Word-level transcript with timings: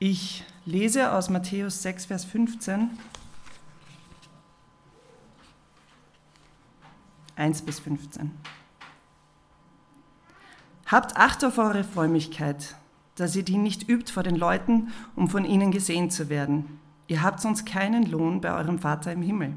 Ich 0.00 0.44
lese 0.64 1.10
aus 1.10 1.28
Matthäus 1.28 1.82
6, 1.82 2.06
Vers 2.06 2.24
15. 2.24 2.90
1 7.34 7.62
bis 7.62 7.80
15. 7.80 8.30
Habt 10.86 11.16
Acht 11.16 11.44
auf 11.44 11.58
eure 11.58 11.82
Frömmigkeit, 11.82 12.76
dass 13.16 13.34
ihr 13.34 13.42
die 13.42 13.58
nicht 13.58 13.88
übt 13.88 14.12
vor 14.12 14.22
den 14.22 14.36
Leuten, 14.36 14.92
um 15.16 15.28
von 15.28 15.44
ihnen 15.44 15.72
gesehen 15.72 16.10
zu 16.10 16.28
werden. 16.28 16.78
Ihr 17.08 17.22
habt 17.22 17.40
sonst 17.40 17.66
keinen 17.66 18.08
Lohn 18.08 18.40
bei 18.40 18.54
eurem 18.54 18.78
Vater 18.78 19.10
im 19.10 19.22
Himmel. 19.22 19.54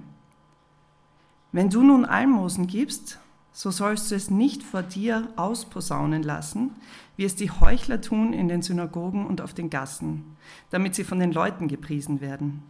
Wenn 1.51 1.69
du 1.69 1.83
nun 1.83 2.03
Almosen 2.03 2.65
gibst, 2.65 3.19
so 3.53 3.69
sollst 3.69 4.11
du 4.11 4.15
es 4.15 4.29
nicht 4.29 4.63
vor 4.63 4.81
dir 4.81 5.27
ausposaunen 5.35 6.23
lassen, 6.23 6.71
wie 7.17 7.25
es 7.25 7.35
die 7.35 7.51
Heuchler 7.51 8.01
tun 8.01 8.33
in 8.33 8.47
den 8.47 8.61
Synagogen 8.61 9.25
und 9.25 9.41
auf 9.41 9.53
den 9.53 9.69
Gassen, 9.69 10.37
damit 10.69 10.95
sie 10.95 11.03
von 11.03 11.19
den 11.19 11.31
Leuten 11.31 11.67
gepriesen 11.67 12.21
werden. 12.21 12.63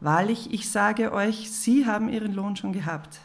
Wahrlich, 0.00 0.52
ich 0.52 0.70
sage 0.70 1.12
euch, 1.12 1.50
sie 1.50 1.86
haben 1.86 2.08
ihren 2.08 2.32
Lohn 2.32 2.56
schon 2.56 2.72
gehabt. 2.72 3.20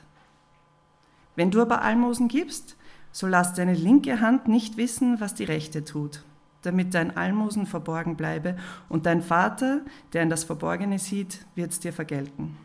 Wenn 1.36 1.52
du 1.52 1.62
aber 1.62 1.82
Almosen 1.82 2.28
gibst, 2.28 2.76
so 3.12 3.28
lass 3.28 3.54
deine 3.54 3.74
linke 3.74 4.20
Hand 4.20 4.48
nicht 4.48 4.76
wissen, 4.76 5.22
was 5.22 5.36
die 5.36 5.46
rechte 5.46 5.86
tut, 5.86 6.24
damit 6.64 6.94
dein 6.94 7.16
Almosen 7.16 7.66
verborgen 7.66 8.18
bleibe, 8.18 8.58
und 8.90 9.06
dein 9.06 9.22
Vater, 9.22 9.82
der 10.12 10.24
in 10.24 10.30
das 10.30 10.44
Verborgene 10.44 11.00
sieht, 11.00 11.46
wird 11.56 11.72
es 11.72 11.80
dir 11.80 11.94
vergelten. 11.94 12.58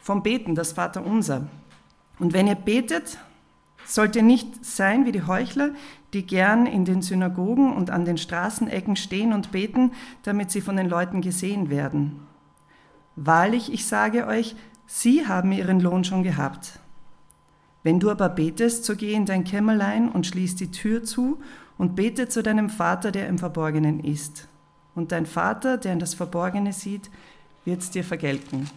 Vom 0.00 0.22
Beten, 0.22 0.54
das 0.54 0.72
Vater 0.72 1.04
unser. 1.04 1.48
Und 2.20 2.32
wenn 2.32 2.46
ihr 2.46 2.54
betet, 2.54 3.18
sollt 3.86 4.14
ihr 4.14 4.22
nicht 4.22 4.64
sein 4.64 5.06
wie 5.06 5.12
die 5.12 5.26
Heuchler, 5.26 5.70
die 6.12 6.26
gern 6.26 6.66
in 6.66 6.84
den 6.84 7.02
Synagogen 7.02 7.72
und 7.72 7.90
an 7.90 8.04
den 8.04 8.18
Straßenecken 8.18 8.94
stehen 8.96 9.32
und 9.32 9.50
beten, 9.52 9.92
damit 10.22 10.50
sie 10.50 10.60
von 10.60 10.76
den 10.76 10.88
Leuten 10.88 11.22
gesehen 11.22 11.70
werden. 11.70 12.20
Wahrlich, 13.16 13.72
ich 13.72 13.86
sage 13.86 14.26
euch, 14.26 14.54
sie 14.86 15.26
haben 15.26 15.50
ihren 15.52 15.80
Lohn 15.80 16.04
schon 16.04 16.22
gehabt. 16.22 16.78
Wenn 17.82 18.00
du 18.00 18.10
aber 18.10 18.28
betest, 18.28 18.84
so 18.84 18.94
geh 18.94 19.14
in 19.14 19.24
dein 19.24 19.44
Kämmerlein 19.44 20.10
und 20.10 20.26
schließ 20.26 20.56
die 20.56 20.70
Tür 20.70 21.02
zu 21.02 21.40
und 21.78 21.96
bete 21.96 22.28
zu 22.28 22.42
deinem 22.42 22.68
Vater, 22.68 23.10
der 23.10 23.28
im 23.28 23.38
Verborgenen 23.38 24.00
ist. 24.00 24.48
Und 24.94 25.12
dein 25.12 25.24
Vater, 25.24 25.78
der 25.78 25.94
in 25.94 25.98
das 25.98 26.14
Verborgene 26.14 26.72
sieht, 26.72 27.10
wird 27.64 27.80
es 27.80 27.90
dir 27.90 28.04
vergelten. 28.04 28.68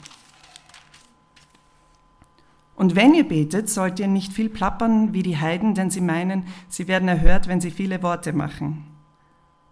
Und 2.76 2.96
wenn 2.96 3.14
ihr 3.14 3.28
betet, 3.28 3.70
sollt 3.70 4.00
ihr 4.00 4.08
nicht 4.08 4.34
viel 4.34 4.50
plappern 4.50 5.14
wie 5.14 5.24
die 5.24 5.38
Heiden, 5.38 5.76
denn 5.76 5.92
sie 5.92 6.02
meinen, 6.02 6.46
sie 6.70 6.88
werden 6.88 7.08
erhört, 7.08 7.48
wenn 7.48 7.62
sie 7.62 7.72
viele 7.72 8.02
Worte 8.02 8.34
machen. 8.34 8.86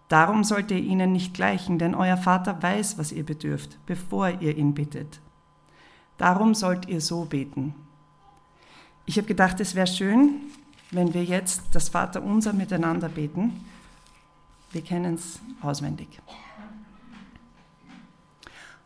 Darum 0.08 0.44
sollt 0.44 0.72
ihr 0.72 0.78
ihnen 0.78 1.12
nicht 1.12 1.34
gleichen, 1.34 1.80
denn 1.80 1.96
euer 1.96 2.18
Vater 2.18 2.62
weiß, 2.62 2.98
was 2.98 3.12
ihr 3.12 3.26
bedürft, 3.26 3.80
bevor 3.86 4.30
ihr 4.42 4.58
ihn 4.58 4.74
bittet. 4.74 5.22
Darum 6.18 6.54
sollt 6.54 6.88
ihr 6.88 7.02
so 7.02 7.26
beten. 7.26 7.74
Ich 9.06 9.18
habe 9.18 9.28
gedacht, 9.28 9.60
es 9.60 9.74
wäre 9.74 9.88
schön, 9.88 10.42
wenn 10.92 11.14
wir 11.14 11.24
jetzt 11.24 11.64
das 11.72 11.90
Vaterunser 11.90 12.54
miteinander 12.54 13.10
beten. 13.10 13.66
Wir 14.72 14.82
kennen 14.82 15.16
es 15.16 15.40
auswendig. 15.62 16.08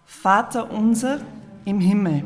Vater 0.06 0.72
unser 0.72 1.22
im 1.66 1.80
Himmel 1.80 2.26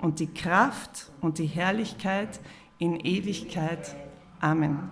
und 0.00 0.20
die 0.20 0.32
Kraft 0.32 1.10
und 1.20 1.38
die 1.38 1.46
Herrlichkeit 1.46 2.40
in 2.78 3.00
Ewigkeit. 3.00 3.94
Amen. 4.40 4.90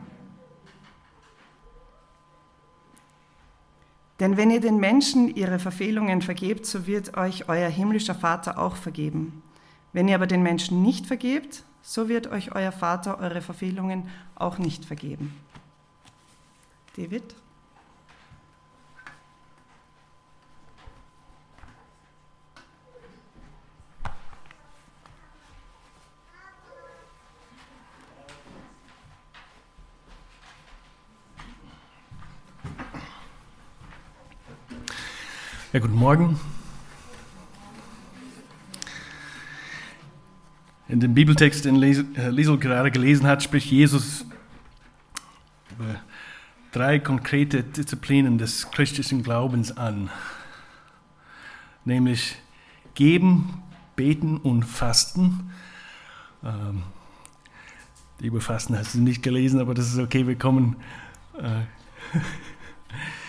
Denn 4.19 4.37
wenn 4.37 4.51
ihr 4.51 4.61
den 4.61 4.79
Menschen 4.79 5.35
ihre 5.35 5.59
Verfehlungen 5.59 6.23
vergebt, 6.23 6.65
so 6.65 6.87
wird 6.87 7.17
euch 7.17 7.49
euer 7.49 7.69
himmlischer 7.69 8.15
Vater 8.15 8.59
auch 8.59 8.77
vergeben. 8.77 9.43
Wenn 9.93 10.09
ihr 10.09 10.15
aber 10.15 10.27
den 10.27 10.43
Menschen 10.43 10.83
nicht 10.83 11.07
vergebt, 11.07 11.65
so 11.83 12.09
wird 12.09 12.27
euch 12.29 12.55
euer 12.55 12.73
Vater 12.73 13.19
eure 13.19 13.43
Verfehlungen 13.43 14.09
auch 14.35 14.59
nicht 14.59 14.85
vergeben. 14.85 15.35
David? 16.97 17.35
Ja, 35.77 35.81
guten 35.81 35.97
Morgen. 35.97 36.41
In 40.89 41.01
dem 41.01 41.13
Bibeltext, 41.13 41.67
den 41.67 41.77
Liesel 41.77 42.57
gerade 42.57 42.91
gelesen 42.91 43.27
hat, 43.27 43.43
spricht 43.43 43.71
Jesus 43.71 44.25
über 45.77 45.97
drei 46.73 46.99
konkrete 46.99 47.63
Disziplinen 47.63 48.39
des 48.39 48.71
christlichen 48.71 49.23
Glaubens 49.23 49.77
an. 49.77 50.09
Nämlich 51.85 52.37
geben, 52.95 53.63
beten 53.97 54.39
und 54.39 54.63
fasten. 54.63 55.51
Ähm, 56.43 56.85
über 58.21 58.41
Fasten 58.41 58.79
hast 58.79 58.95
du 58.95 59.01
nicht 59.01 59.23
gelesen, 59.23 59.61
aber 59.61 59.75
das 59.75 59.93
ist 59.93 59.99
okay, 59.99 60.27
wir 60.27 60.39
kommen. 60.39 60.77
Äh, 61.39 61.65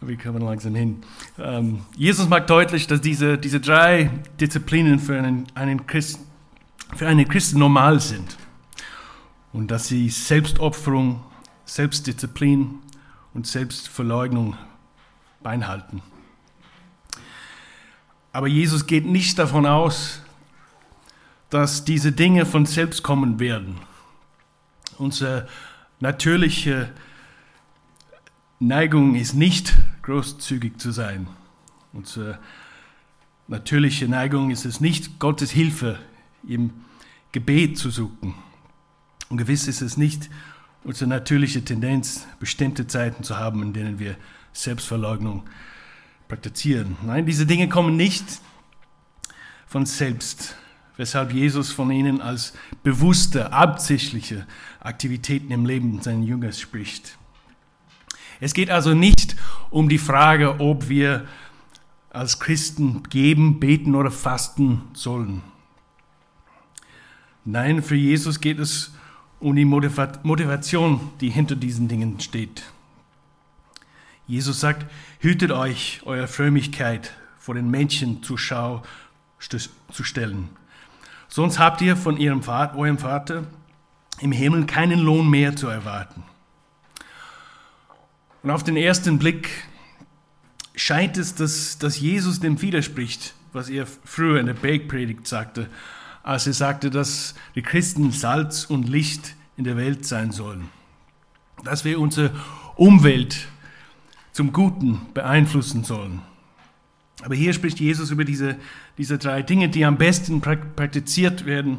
wir 0.00 0.16
kommen 0.16 0.42
langsam 0.42 0.74
hin. 0.74 1.02
Ähm, 1.38 1.80
Jesus 1.96 2.28
macht 2.28 2.48
deutlich, 2.50 2.86
dass 2.86 3.00
diese, 3.00 3.36
diese 3.36 3.60
drei 3.60 4.10
Disziplinen 4.40 5.00
für 5.00 5.18
einen, 5.18 5.46
einen, 5.54 5.86
Christ, 5.86 6.20
für 6.96 7.08
einen 7.08 7.26
Christen 7.28 7.58
normal 7.58 8.00
sind 8.00 8.36
und 9.52 9.70
dass 9.70 9.88
sie 9.88 10.08
Selbstopferung, 10.08 11.22
Selbstdisziplin 11.64 12.78
und 13.34 13.46
Selbstverleugnung 13.46 14.56
beinhalten. 15.42 16.02
Aber 18.32 18.46
Jesus 18.46 18.86
geht 18.86 19.04
nicht 19.04 19.38
davon 19.38 19.66
aus, 19.66 20.22
dass 21.50 21.84
diese 21.84 22.12
Dinge 22.12 22.46
von 22.46 22.66
selbst 22.66 23.02
kommen 23.02 23.40
werden. 23.40 23.80
Unsere 24.98 25.48
natürliche 25.98 26.90
Neigung 28.60 29.14
ist 29.14 29.34
nicht 29.34 29.74
großzügig 30.08 30.78
zu 30.78 30.90
sein. 30.90 31.28
Unsere 31.92 32.38
natürliche 33.46 34.08
Neigung 34.08 34.50
ist 34.50 34.64
es 34.64 34.80
nicht, 34.80 35.18
Gottes 35.18 35.50
Hilfe 35.50 35.98
im 36.48 36.70
Gebet 37.30 37.76
zu 37.76 37.90
suchen. 37.90 38.34
Und 39.28 39.36
gewiss 39.36 39.68
ist 39.68 39.82
es 39.82 39.98
nicht 39.98 40.30
unsere 40.82 41.10
natürliche 41.10 41.62
Tendenz, 41.62 42.26
bestimmte 42.40 42.86
Zeiten 42.86 43.22
zu 43.22 43.36
haben, 43.36 43.62
in 43.62 43.74
denen 43.74 43.98
wir 43.98 44.16
Selbstverleugnung 44.54 45.42
praktizieren. 46.26 46.96
Nein, 47.02 47.26
diese 47.26 47.44
Dinge 47.44 47.68
kommen 47.68 47.98
nicht 47.98 48.24
von 49.66 49.84
selbst, 49.84 50.56
weshalb 50.96 51.34
Jesus 51.34 51.70
von 51.70 51.90
ihnen 51.90 52.22
als 52.22 52.54
bewusste, 52.82 53.52
absichtliche 53.52 54.46
Aktivitäten 54.80 55.52
im 55.52 55.66
Leben 55.66 56.00
seines 56.00 56.26
Jüngers 56.26 56.58
spricht. 56.58 57.18
Es 58.40 58.54
geht 58.54 58.70
also 58.70 58.94
nicht 58.94 59.36
um 59.70 59.88
die 59.88 59.98
Frage, 59.98 60.60
ob 60.60 60.88
wir 60.88 61.26
als 62.10 62.40
Christen 62.40 63.02
geben, 63.04 63.60
beten 63.60 63.94
oder 63.94 64.10
fasten 64.10 64.82
sollen. 64.92 65.42
Nein, 67.44 67.82
für 67.82 67.94
Jesus 67.96 68.40
geht 68.40 68.58
es 68.58 68.94
um 69.40 69.56
die 69.56 69.64
Motivation, 69.64 71.00
die 71.20 71.30
hinter 71.30 71.56
diesen 71.56 71.88
Dingen 71.88 72.20
steht. 72.20 72.64
Jesus 74.26 74.60
sagt, 74.60 74.86
hütet 75.20 75.52
euch, 75.52 76.02
eure 76.04 76.28
Frömmigkeit 76.28 77.12
vor 77.38 77.54
den 77.54 77.70
Menschen 77.70 78.22
zur 78.22 78.38
Schau 78.38 78.82
zu 79.38 80.04
stellen. 80.04 80.50
Sonst 81.28 81.58
habt 81.58 81.80
ihr 81.80 81.96
von 81.96 82.16
ihrem 82.16 82.42
Vater, 82.42 82.76
eurem 82.76 82.98
Vater 82.98 83.46
im 84.20 84.32
Himmel 84.32 84.66
keinen 84.66 84.98
Lohn 84.98 85.30
mehr 85.30 85.56
zu 85.56 85.68
erwarten. 85.68 86.24
Und 88.42 88.50
auf 88.50 88.62
den 88.62 88.76
ersten 88.76 89.18
Blick 89.18 89.48
scheint 90.76 91.16
es, 91.16 91.34
dass, 91.34 91.78
dass 91.78 91.98
Jesus 91.98 92.40
dem 92.40 92.62
widerspricht, 92.62 93.34
was 93.52 93.68
er 93.68 93.86
früher 93.86 94.38
in 94.38 94.46
der 94.46 94.54
Bergpredigt 94.54 95.26
sagte, 95.26 95.68
als 96.22 96.46
er 96.46 96.52
sagte, 96.52 96.90
dass 96.90 97.34
die 97.54 97.62
Christen 97.62 98.12
Salz 98.12 98.64
und 98.64 98.88
Licht 98.88 99.34
in 99.56 99.64
der 99.64 99.76
Welt 99.76 100.04
sein 100.06 100.30
sollen. 100.30 100.68
Dass 101.64 101.84
wir 101.84 101.98
unsere 101.98 102.30
Umwelt 102.76 103.48
zum 104.32 104.52
Guten 104.52 105.00
beeinflussen 105.14 105.82
sollen. 105.82 106.22
Aber 107.22 107.34
hier 107.34 107.52
spricht 107.52 107.80
Jesus 107.80 108.10
über 108.10 108.24
diese, 108.24 108.56
diese 108.96 109.18
drei 109.18 109.42
Dinge, 109.42 109.68
die 109.68 109.84
am 109.84 109.98
besten 109.98 110.40
praktiziert 110.40 111.46
werden, 111.46 111.78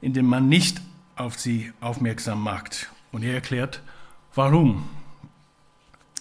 indem 0.00 0.26
man 0.26 0.48
nicht 0.48 0.80
auf 1.14 1.38
sie 1.38 1.72
aufmerksam 1.80 2.42
macht. 2.42 2.90
Und 3.12 3.22
er 3.22 3.34
erklärt, 3.34 3.82
warum. 4.34 4.88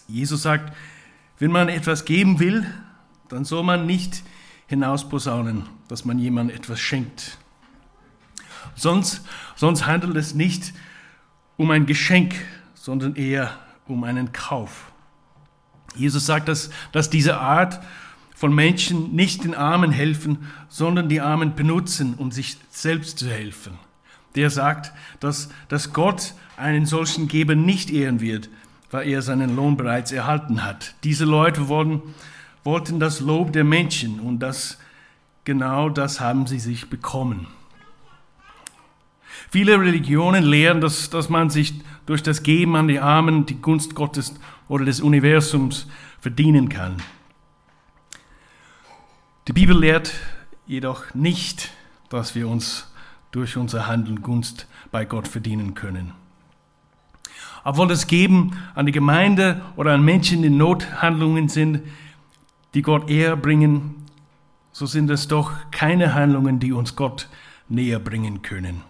Jesus 0.07 0.43
sagt, 0.43 0.75
wenn 1.39 1.51
man 1.51 1.69
etwas 1.69 2.05
geben 2.05 2.39
will, 2.39 2.65
dann 3.29 3.45
soll 3.45 3.63
man 3.63 3.85
nicht 3.85 4.23
hinausposaunen, 4.67 5.63
dass 5.87 6.05
man 6.05 6.19
jemandem 6.19 6.55
etwas 6.55 6.79
schenkt. 6.79 7.37
Sonst, 8.75 9.21
sonst 9.55 9.85
handelt 9.85 10.15
es 10.15 10.33
nicht 10.33 10.73
um 11.57 11.71
ein 11.71 11.85
Geschenk, 11.85 12.35
sondern 12.73 13.15
eher 13.15 13.57
um 13.87 14.03
einen 14.03 14.31
Kauf. 14.31 14.91
Jesus 15.95 16.25
sagt, 16.25 16.47
dass, 16.47 16.69
dass 16.91 17.09
diese 17.09 17.39
Art 17.39 17.79
von 18.35 18.53
Menschen 18.53 19.15
nicht 19.15 19.43
den 19.45 19.55
Armen 19.55 19.91
helfen, 19.91 20.47
sondern 20.67 21.07
die 21.07 21.21
Armen 21.21 21.55
benutzen, 21.55 22.15
um 22.15 22.31
sich 22.31 22.57
selbst 22.69 23.19
zu 23.19 23.29
helfen. 23.29 23.73
Der 24.35 24.49
sagt, 24.49 24.91
dass, 25.21 25.49
dass 25.69 25.93
Gott 25.93 26.33
einen 26.57 26.85
solchen 26.85 27.29
Geber 27.29 27.55
nicht 27.55 27.89
ehren 27.89 28.19
wird, 28.19 28.49
weil 28.91 29.07
er 29.07 29.21
seinen 29.21 29.55
Lohn 29.55 29.77
bereits 29.77 30.11
erhalten 30.11 30.63
hat. 30.63 30.95
Diese 31.03 31.25
Leute 31.25 31.67
wollten, 31.67 32.01
wollten 32.63 32.99
das 32.99 33.19
Lob 33.19 33.53
der 33.53 33.63
Menschen 33.63 34.19
und 34.19 34.39
das, 34.39 34.77
genau 35.43 35.89
das 35.89 36.19
haben 36.19 36.47
sie 36.47 36.59
sich 36.59 36.89
bekommen. 36.89 37.47
Viele 39.51 39.79
Religionen 39.79 40.43
lehren, 40.43 40.81
dass, 40.81 41.09
dass 41.09 41.29
man 41.29 41.49
sich 41.49 41.73
durch 42.05 42.23
das 42.23 42.43
Geben 42.43 42.75
an 42.75 42.87
die 42.87 42.99
Armen 42.99 43.45
die 43.45 43.61
Gunst 43.61 43.95
Gottes 43.95 44.33
oder 44.67 44.85
des 44.85 45.01
Universums 45.01 45.87
verdienen 46.19 46.69
kann. 46.69 46.97
Die 49.47 49.53
Bibel 49.53 49.77
lehrt 49.77 50.13
jedoch 50.65 51.13
nicht, 51.13 51.71
dass 52.09 52.33
wir 52.33 52.47
uns 52.47 52.91
durch 53.31 53.57
unser 53.57 53.87
Handeln 53.87 54.21
Gunst 54.21 54.67
bei 54.91 55.05
Gott 55.05 55.27
verdienen 55.27 55.75
können. 55.75 56.13
Obwohl 57.65 57.87
das 57.87 58.07
Geben 58.07 58.51
an 58.75 58.85
die 58.85 58.93
Gemeinde 58.93 59.61
oder 59.75 59.93
an 59.93 60.05
Menschen 60.05 60.43
in 60.43 60.55
Nothandlungen 60.55 61.49
sind, 61.49 61.81
die 62.75 62.83
Gott 62.83 63.09
eher 63.09 63.35
bringen, 63.35 64.05
so 64.71 64.85
sind 64.85 65.09
es 65.09 65.27
doch 65.27 65.51
keine 65.71 66.13
Handlungen, 66.13 66.59
die 66.59 66.71
uns 66.71 66.95
Gott 66.95 67.27
näher 67.67 67.99
bringen 67.99 68.43
können. 68.43 68.83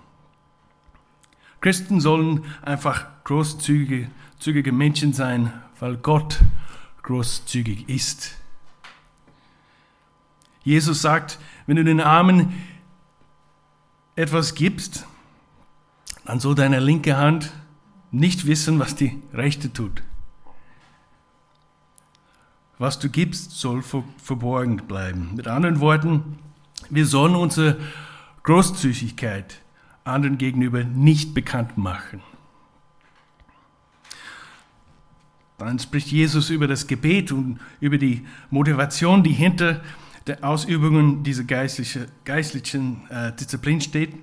Christen 1.62 2.02
sollen 2.02 2.44
einfach 2.62 3.06
großzügige 3.24 4.10
zügige 4.40 4.72
Menschen 4.72 5.14
sein, 5.14 5.54
weil 5.80 5.96
Gott 5.96 6.40
großzügig 7.04 7.88
ist. 7.88 8.36
Jesus 10.64 11.02
sagt, 11.02 11.40
wenn 11.66 11.78
du 11.78 11.84
den 11.84 12.02
Armen 12.02 12.54
etwas 14.16 14.54
gibst, 14.54 15.06
dann 16.26 16.40
soll 16.40 16.56
deine 16.56 16.80
linke 16.80 17.18
Hand 17.18 17.54
nicht 18.16 18.48
wissen, 18.48 18.80
was 18.80 18.96
die 18.96 19.22
rechte 19.34 19.72
tut. 19.72 20.02
Was 22.78 23.00
du 23.00 23.10
gibst, 23.10 23.52
soll 23.52 23.82
verborgen 23.82 24.78
bleiben. 24.88 25.32
Mit 25.36 25.48
anderen 25.48 25.80
Worten, 25.80 26.40
wir 26.90 27.06
sollen 27.06 27.36
unsere 27.36 27.78
Großzügigkeit 28.44 29.62
anderen 30.04 30.38
gegenüber 30.38 30.84
nicht 30.84 31.34
bekannt 31.34 31.78
machen. 31.78 32.22
Dann 35.58 35.80
spricht 35.80 36.08
Jesus 36.08 36.50
über 36.50 36.68
das 36.68 36.88
Gebet 36.88 37.32
und 37.32 37.60
über 37.80 37.98
die 37.98 38.26
Motivation, 38.50 39.24
die 39.24 39.32
hinter 39.32 39.82
der 40.28 40.44
Ausübungen 40.44 41.24
dieser 41.24 41.44
geistliche, 41.44 42.08
geistlichen 42.26 43.10
äh, 43.10 43.34
Disziplin 43.34 43.80
steht. 43.80 44.14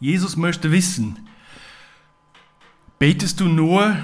Jesus 0.00 0.36
möchte 0.36 0.72
wissen, 0.72 1.18
betest 3.02 3.40
du 3.40 3.46
nur, 3.46 3.96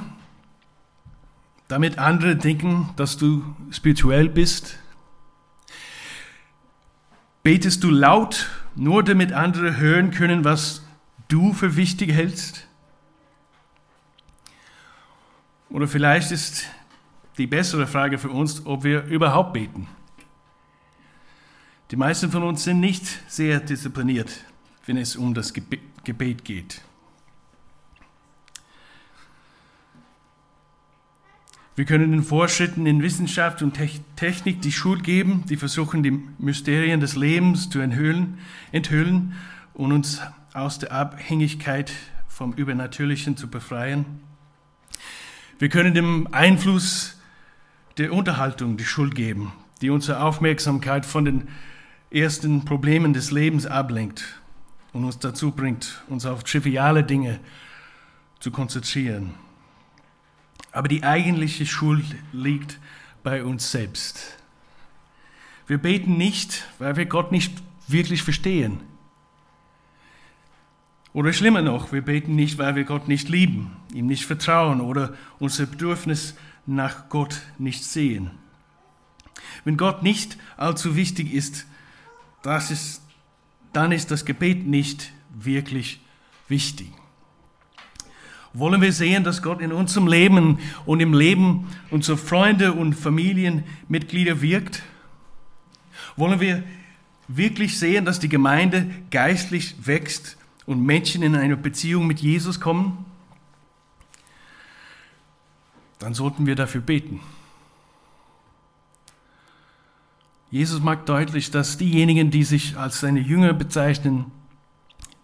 damit 1.69 1.99
andere 1.99 2.35
denken, 2.35 2.91
dass 2.97 3.17
du 3.17 3.45
spirituell 3.71 4.29
bist? 4.29 4.77
Betest 7.45 7.85
du 7.85 7.91
laut, 7.91 8.49
nur 8.75 9.05
damit 9.05 9.33
andere 9.33 9.77
hören 9.77 10.11
können, 10.11 10.43
was 10.43 10.83
du 11.29 11.53
für 11.53 11.77
wichtig 11.77 12.11
hältst? 12.11 12.67
Oder 15.71 15.87
vielleicht 15.87 16.33
ist 16.33 16.65
die 17.37 17.47
bessere 17.47 17.87
Frage 17.87 18.19
für 18.19 18.31
uns, 18.31 18.67
ob 18.67 18.83
wir 18.83 19.05
überhaupt 19.05 19.53
beten. 19.53 19.87
Die 21.93 21.97
meisten 21.97 22.33
von 22.33 22.43
uns 22.43 22.65
sind 22.65 22.81
nicht 22.81 23.07
sehr 23.31 23.61
diszipliniert, 23.61 24.41
wenn 24.87 24.97
es 24.97 25.15
um 25.15 25.35
das 25.35 25.53
Gebet 25.53 26.45
geht. 26.45 26.81
Wir 31.79 31.85
können 31.85 32.11
den 32.11 32.25
Fortschritten 32.25 32.87
in 32.87 33.05
Wissenschaft 33.05 33.63
und 33.63 33.79
Technik 34.17 34.61
die 34.63 34.73
Schuld 34.73 35.05
geben, 35.05 35.45
die 35.49 35.57
versuchen, 35.57 36.03
die 36.03 36.11
Mysterien 36.11 36.99
des 36.99 37.15
Lebens 37.15 37.71
zu 37.71 37.79
enthüllen, 37.79 38.39
enthüllen 38.73 39.35
und 39.75 39.93
uns 39.93 40.21
aus 40.55 40.81
der 40.81 40.91
Abhängigkeit 40.91 41.93
vom 42.27 42.53
Übernatürlichen 42.53 43.37
zu 43.37 43.47
befreien. 43.47 44.07
Wir 45.61 45.69
können 45.69 45.95
dem 45.95 46.27
Einfluss 46.35 47.17
der 47.97 48.13
Unterhaltung 48.13 48.77
die 48.77 48.85
Schuld 48.85 49.15
geben, 49.15 49.53
die 49.81 49.91
unsere 49.91 50.21
Aufmerksamkeit 50.21 51.07
von 51.07 51.25
den 51.25 51.47
ersten 52.11 52.65
Problemen 52.65 53.13
des 53.13 53.31
Lebens 53.31 53.67
ablenkt 53.67 54.41
und 54.93 55.05
uns 55.05 55.21
dazu 55.21 55.53
bringt, 55.53 56.03
uns 56.09 56.27
auf 56.27 56.43
triviale 56.43 57.05
Dinge 57.05 57.39
zu 58.41 58.51
konzentrieren. 58.51 59.35
Aber 60.73 60.89
die 60.89 61.03
eigentliche 61.03 61.67
Schuld 61.67 62.05
liegt 62.33 62.79
bei 63.23 63.45
uns 63.45 63.71
selbst. 63.71 64.37
Wir 65.67 65.79
beten 65.79 66.17
nicht, 66.17 66.67
weil 66.79 66.97
wir 66.97 67.07
Gott 67.07 67.33
nicht 67.33 67.53
wirklich 67.89 68.23
verstehen. 68.23 68.81
Oder 71.13 71.33
schlimmer 71.33 71.63
noch, 71.63 71.93
wir 71.93 72.03
beten 72.03 72.37
nicht, 72.37 72.59
weil 72.59 72.75
wir 72.75 72.85
Gott 72.85 73.09
nicht 73.09 73.29
lieben, 73.29 73.77
ihm 73.93 74.07
nicht 74.07 74.25
vertrauen 74.25 74.81
oder 74.81 75.15
unser 75.39 75.67
Bedürfnis 75.67 76.35
nach 76.67 77.09
Gott 77.09 77.41
nicht 77.59 77.85
sehen. 77.85 78.31
Wenn 79.65 79.77
Gott 79.77 80.03
nicht 80.03 80.39
allzu 80.57 80.97
wichtig 80.97 81.33
ist, 81.33 81.67
das 82.43 82.71
ist, 82.71 83.03
dann 83.73 83.93
ist 83.93 84.11
das 84.11 84.25
Gebet 84.25 84.67
nicht 84.67 85.13
wirklich 85.31 86.01
wichtig. 86.47 86.93
Wollen 88.59 88.81
wir 88.81 88.93
sehen, 88.93 89.23
dass 89.23 89.41
Gott 89.41 89.61
in 89.61 89.71
unserem 89.71 90.09
Leben 90.09 90.59
und 90.85 90.99
im 90.99 91.15
Leben 91.15 91.69
unserer 91.91 92.17
Freunde 92.17 92.73
und 92.73 92.95
Familienmitglieder 92.95 94.43
wirkt? 94.43 94.83
Wollen 96.17 96.41
wir 96.41 96.65
wirklich 97.29 97.79
sehen, 97.79 98.05
dass 98.05 98.19
die 98.19 98.29
Gemeinde 98.29 98.91
geistlich 99.13 99.87
wächst 99.87 100.37
und 100.67 100.85
Menschen 100.85 101.23
in 101.23 101.37
eine 101.37 101.57
Beziehung 101.57 102.09
mit 102.09 102.19
Jesus 102.19 102.59
kommen? 102.59 103.05
Dann 106.01 106.15
sollten 106.15 106.47
wir 106.47 106.57
dafür 106.57 106.81
beten. 106.81 107.21
Jesus 110.51 110.81
macht 110.81 111.09
deutlich, 111.09 111.53
dass 111.53 111.79
diejenigen, 111.79 112.33
die 112.33 112.43
sich 112.43 112.77
als 112.77 112.99
seine 112.99 113.21
Jünger 113.21 113.53
bezeichnen, 113.53 114.33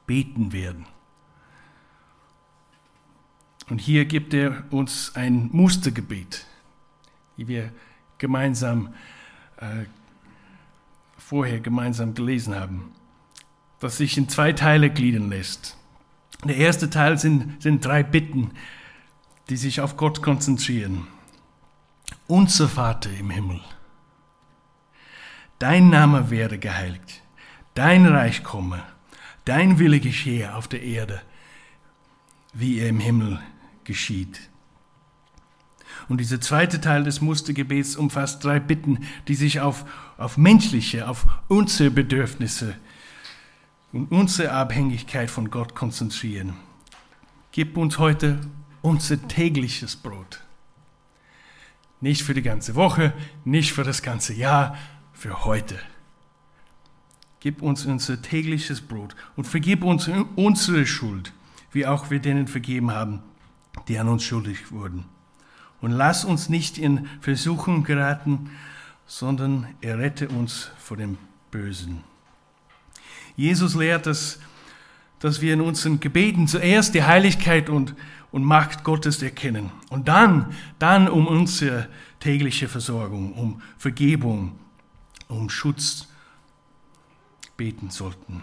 beten 0.06 0.52
werden. 0.52 0.86
Und 3.68 3.80
hier 3.80 4.04
gibt 4.04 4.34
er 4.34 4.64
uns 4.70 5.14
ein 5.14 5.48
Mustergebet, 5.52 6.46
wie 7.36 7.48
wir 7.48 7.72
gemeinsam 8.18 8.94
äh, 9.56 9.84
vorher 11.16 11.60
gemeinsam 11.60 12.14
gelesen 12.14 12.54
haben, 12.54 12.92
das 13.80 13.96
sich 13.96 14.18
in 14.18 14.28
zwei 14.28 14.52
Teile 14.52 14.90
gliedern 14.90 15.30
lässt. 15.30 15.76
Der 16.44 16.56
erste 16.56 16.90
Teil 16.90 17.18
sind, 17.18 17.62
sind 17.62 17.84
drei 17.84 18.02
Bitten, 18.02 18.50
die 19.48 19.56
sich 19.56 19.80
auf 19.80 19.96
Gott 19.96 20.22
konzentrieren. 20.22 21.06
Unser 22.26 22.68
Vater 22.68 23.10
im 23.18 23.30
Himmel 23.30 23.60
dein 25.58 25.88
Name 25.88 26.30
werde 26.30 26.58
geheiligt, 26.58 27.22
dein 27.74 28.06
Reich 28.06 28.44
komme, 28.44 28.82
dein 29.46 29.78
Wille 29.78 30.00
geschehe 30.00 30.54
auf 30.54 30.68
der 30.68 30.82
Erde, 30.82 31.22
wie 32.52 32.80
er 32.80 32.88
im 32.88 33.00
Himmel 33.00 33.40
geschieht. 33.84 34.40
Und 36.08 36.18
dieser 36.18 36.40
zweite 36.40 36.80
Teil 36.80 37.04
des 37.04 37.20
Mustergebets 37.20 37.96
umfasst 37.96 38.44
drei 38.44 38.60
Bitten, 38.60 38.98
die 39.28 39.34
sich 39.34 39.60
auf, 39.60 39.84
auf 40.18 40.36
menschliche, 40.36 41.08
auf 41.08 41.26
unsere 41.48 41.90
Bedürfnisse 41.90 42.74
und 43.92 44.10
unsere 44.10 44.52
Abhängigkeit 44.52 45.30
von 45.30 45.50
Gott 45.50 45.74
konzentrieren. 45.74 46.54
Gib 47.52 47.76
uns 47.76 47.98
heute 47.98 48.40
unser 48.82 49.28
tägliches 49.28 49.96
Brot. 49.96 50.40
Nicht 52.00 52.22
für 52.22 52.34
die 52.34 52.42
ganze 52.42 52.74
Woche, 52.74 53.14
nicht 53.44 53.72
für 53.72 53.84
das 53.84 54.02
ganze 54.02 54.34
Jahr, 54.34 54.76
für 55.12 55.44
heute. 55.44 55.78
Gib 57.40 57.62
uns 57.62 57.86
unser 57.86 58.20
tägliches 58.20 58.80
Brot 58.80 59.14
und 59.36 59.46
vergib 59.46 59.84
uns 59.84 60.10
unsere 60.36 60.86
Schuld, 60.86 61.32
wie 61.72 61.86
auch 61.86 62.10
wir 62.10 62.18
denen 62.18 62.48
vergeben 62.48 62.90
haben, 62.90 63.22
die 63.88 63.98
an 63.98 64.08
uns 64.08 64.24
schuldig 64.24 64.72
wurden. 64.72 65.04
Und 65.80 65.90
lass 65.92 66.24
uns 66.24 66.48
nicht 66.48 66.78
in 66.78 67.08
Versuchung 67.20 67.84
geraten, 67.84 68.50
sondern 69.06 69.66
errette 69.80 70.28
uns 70.28 70.70
vor 70.78 70.96
dem 70.96 71.18
Bösen. 71.50 72.02
Jesus 73.36 73.74
lehrt, 73.74 74.06
dass, 74.06 74.38
dass 75.18 75.40
wir 75.40 75.52
in 75.52 75.60
unseren 75.60 76.00
Gebeten 76.00 76.46
zuerst 76.46 76.94
die 76.94 77.02
Heiligkeit 77.02 77.68
und, 77.68 77.94
und 78.30 78.44
Macht 78.44 78.84
Gottes 78.84 79.22
erkennen 79.22 79.70
und 79.90 80.08
dann, 80.08 80.54
dann 80.78 81.08
um 81.08 81.26
unsere 81.26 81.88
tägliche 82.20 82.68
Versorgung, 82.68 83.34
um 83.34 83.60
Vergebung, 83.76 84.58
um 85.28 85.50
Schutz 85.50 86.08
beten 87.56 87.90
sollten. 87.90 88.42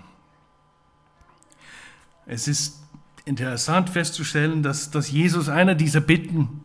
Es 2.25 2.47
ist 2.47 2.83
interessant 3.31 3.89
festzustellen, 3.89 4.61
dass, 4.61 4.91
dass 4.91 5.09
Jesus 5.09 5.47
einer 5.47 5.73
dieser 5.73 6.01
Bitten 6.01 6.63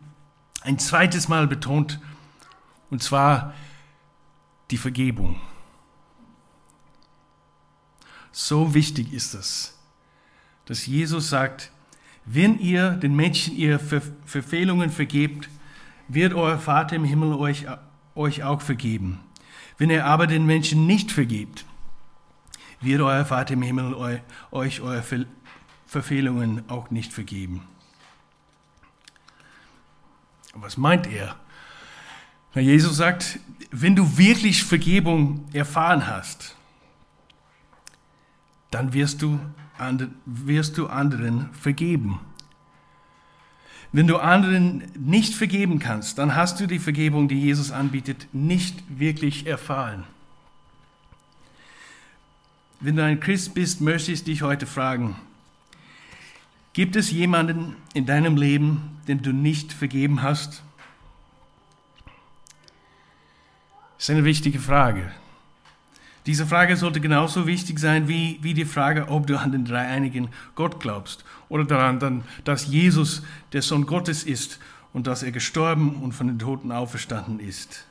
ein 0.61 0.77
zweites 0.79 1.29
Mal 1.29 1.47
betont, 1.47 1.99
und 2.89 3.01
zwar 3.01 3.53
die 4.69 4.77
Vergebung. 4.77 5.39
So 8.33 8.73
wichtig 8.73 9.13
ist 9.13 9.33
es, 9.33 9.77
dass 10.65 10.85
Jesus 10.85 11.29
sagt, 11.29 11.71
wenn 12.25 12.59
ihr 12.59 12.91
den 12.91 13.15
Menschen 13.15 13.55
ihre 13.55 13.79
Verfehlungen 13.79 14.89
vergebt, 14.89 15.49
wird 16.09 16.33
euer 16.33 16.59
Vater 16.59 16.97
im 16.97 17.05
Himmel 17.05 17.33
euch, 17.33 17.65
euch 18.13 18.43
auch 18.43 18.61
vergeben. 18.61 19.21
Wenn 19.77 19.89
ihr 19.89 20.05
aber 20.05 20.27
den 20.27 20.45
Menschen 20.45 20.85
nicht 20.85 21.13
vergebt, 21.13 21.65
wird 22.81 22.99
euer 22.99 23.23
Vater 23.23 23.53
im 23.53 23.61
Himmel 23.61 23.93
euch 24.51 24.81
eure 24.81 25.01
Verfehlungen 25.87 26.69
auch 26.69 26.91
nicht 26.91 27.13
vergeben. 27.13 27.63
Was 30.53 30.77
meint 30.77 31.07
er? 31.07 31.35
Na, 32.53 32.61
Jesus 32.61 32.97
sagt, 32.97 33.39
wenn 33.71 33.95
du 33.95 34.17
wirklich 34.17 34.63
Vergebung 34.63 35.45
erfahren 35.53 36.07
hast, 36.07 36.55
dann 38.71 38.93
wirst 38.93 39.21
du, 39.21 39.39
wirst 40.25 40.77
du 40.77 40.87
anderen 40.87 41.53
vergeben. 41.53 42.19
Wenn 43.93 44.07
du 44.07 44.17
anderen 44.17 44.83
nicht 44.95 45.33
vergeben 45.33 45.79
kannst, 45.79 46.17
dann 46.17 46.35
hast 46.35 46.59
du 46.59 46.67
die 46.67 46.79
Vergebung, 46.79 47.27
die 47.27 47.39
Jesus 47.39 47.71
anbietet, 47.71 48.27
nicht 48.33 48.83
wirklich 48.99 49.47
erfahren. 49.47 50.03
Wenn 52.79 52.95
du 52.95 53.03
ein 53.03 53.19
Christ 53.19 53.53
bist, 53.53 53.79
möchte 53.81 54.11
ich 54.11 54.23
dich 54.23 54.41
heute 54.41 54.65
fragen, 54.65 55.15
gibt 56.77 56.95
es 56.95 57.09
jemanden 57.09 57.75
in 57.95 58.05
deinem 58.05 58.37
Leben, 58.37 58.99
dem 59.07 59.23
du 59.23 59.33
nicht 59.33 59.73
vergeben 59.73 60.21
hast? 60.21 60.61
Das 63.95 64.03
ist 64.03 64.09
eine 64.11 64.25
wichtige 64.25 64.59
Frage. 64.59 65.09
Diese 66.27 66.45
Frage 66.45 66.77
sollte 66.77 67.01
genauso 67.01 67.47
wichtig 67.47 67.79
sein 67.79 68.07
wie, 68.07 68.37
wie 68.43 68.53
die 68.53 68.63
Frage, 68.63 69.07
ob 69.07 69.25
du 69.25 69.39
an 69.39 69.51
den 69.51 69.65
dreieinigen 69.65 70.27
Gott 70.53 70.79
glaubst 70.79 71.25
oder 71.49 71.65
daran, 71.65 72.23
dass 72.43 72.67
Jesus 72.67 73.23
der 73.53 73.63
Sohn 73.63 73.87
Gottes 73.87 74.23
ist 74.23 74.59
und 74.93 75.07
dass 75.07 75.23
er 75.23 75.31
gestorben 75.31 75.95
und 76.03 76.11
von 76.11 76.27
den 76.27 76.37
Toten 76.37 76.71
auferstanden 76.71 77.39
ist. 77.39 77.87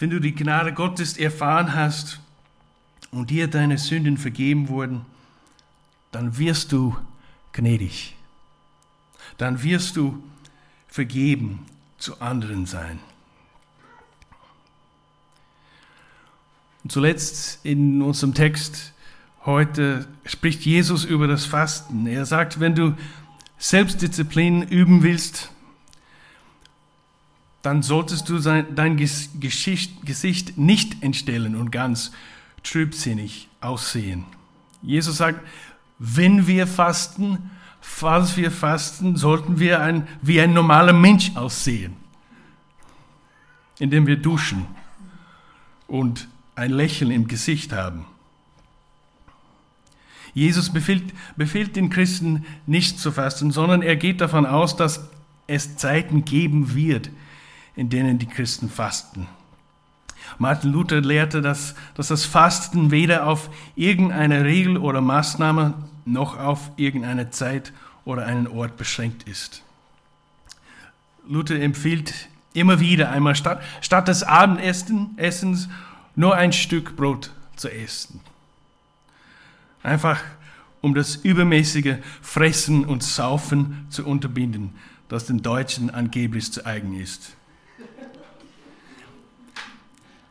Wenn 0.00 0.10
du 0.10 0.18
die 0.18 0.34
Gnade 0.34 0.72
Gottes 0.72 1.16
erfahren 1.16 1.76
hast 1.76 2.18
und 3.12 3.30
dir 3.30 3.46
deine 3.46 3.78
Sünden 3.78 4.18
vergeben 4.18 4.68
wurden, 4.68 5.06
dann 6.14 6.38
wirst 6.38 6.70
du 6.72 6.96
gnädig. 7.52 8.14
Dann 9.36 9.62
wirst 9.62 9.96
du 9.96 10.22
vergeben 10.86 11.66
zu 11.98 12.20
anderen 12.20 12.66
sein. 12.66 13.00
Und 16.84 16.92
zuletzt 16.92 17.64
in 17.64 18.00
unserem 18.00 18.34
Text 18.34 18.92
heute 19.44 20.06
spricht 20.24 20.64
Jesus 20.64 21.04
über 21.04 21.26
das 21.26 21.46
Fasten. 21.46 22.06
Er 22.06 22.26
sagt, 22.26 22.60
wenn 22.60 22.74
du 22.74 22.94
Selbstdisziplin 23.58 24.62
üben 24.62 25.02
willst, 25.02 25.50
dann 27.62 27.82
solltest 27.82 28.28
du 28.28 28.38
dein 28.38 28.96
Gesicht 28.98 30.58
nicht 30.58 31.02
entstellen 31.02 31.56
und 31.56 31.72
ganz 31.72 32.12
trübsinnig 32.62 33.48
aussehen. 33.60 34.26
Jesus 34.82 35.16
sagt, 35.16 35.40
wenn 35.98 36.46
wir 36.46 36.66
fasten, 36.66 37.50
falls 37.80 38.36
wir 38.36 38.50
fasten, 38.50 39.16
sollten 39.16 39.58
wir 39.58 39.80
ein, 39.80 40.08
wie 40.22 40.40
ein 40.40 40.52
normaler 40.52 40.92
Mensch 40.92 41.36
aussehen, 41.36 41.96
indem 43.78 44.06
wir 44.06 44.16
duschen 44.16 44.66
und 45.86 46.28
ein 46.56 46.70
Lächeln 46.70 47.10
im 47.10 47.28
Gesicht 47.28 47.72
haben. 47.72 48.06
Jesus 50.34 50.70
befiehlt, 50.70 51.14
befiehlt 51.36 51.76
den 51.76 51.90
Christen 51.90 52.44
nicht 52.66 52.98
zu 52.98 53.12
fasten, 53.12 53.52
sondern 53.52 53.82
er 53.82 53.96
geht 53.96 54.20
davon 54.20 54.46
aus, 54.46 54.76
dass 54.76 55.08
es 55.46 55.76
Zeiten 55.76 56.24
geben 56.24 56.74
wird, 56.74 57.10
in 57.76 57.88
denen 57.88 58.18
die 58.18 58.26
Christen 58.26 58.68
fasten. 58.68 59.28
Martin 60.38 60.72
Luther 60.72 61.00
lehrte, 61.00 61.42
dass, 61.42 61.74
dass 61.94 62.08
das 62.08 62.24
Fasten 62.24 62.90
weder 62.90 63.26
auf 63.26 63.50
irgendeine 63.76 64.44
Regel 64.44 64.76
oder 64.78 65.00
Maßnahme 65.00 65.74
noch 66.04 66.38
auf 66.38 66.70
irgendeine 66.76 67.30
Zeit 67.30 67.72
oder 68.04 68.26
einen 68.26 68.46
Ort 68.46 68.76
beschränkt 68.76 69.28
ist. 69.28 69.62
Luther 71.26 71.60
empfiehlt 71.60 72.28
immer 72.52 72.80
wieder 72.80 73.10
einmal 73.10 73.34
statt, 73.34 73.62
statt 73.80 74.08
des 74.08 74.22
Abendessens 74.22 75.68
nur 76.14 76.34
ein 76.36 76.52
Stück 76.52 76.96
Brot 76.96 77.30
zu 77.56 77.68
essen. 77.68 78.20
Einfach 79.82 80.22
um 80.80 80.94
das 80.94 81.16
übermäßige 81.16 81.96
Fressen 82.20 82.84
und 82.84 83.02
Saufen 83.02 83.86
zu 83.88 84.06
unterbinden, 84.06 84.74
das 85.08 85.26
den 85.26 85.42
Deutschen 85.42 85.90
angeblich 85.90 86.52
zu 86.52 86.66
eigen 86.66 86.98
ist. 87.00 87.36